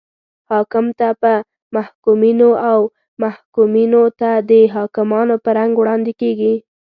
حاکم 0.51 0.85
ته 0.99 1.07
په 1.21 1.31
محکومینو 1.75 2.49
او 2.71 2.79
محکومینو 3.23 4.03
ته 4.19 4.29
د 4.49 4.51
حاکمانو 4.75 5.35
په 5.43 5.49
رنګ 5.57 5.73
وړاندې 5.77 6.11
کیږي. 6.21 6.53